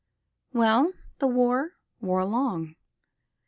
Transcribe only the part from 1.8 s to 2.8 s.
wore along.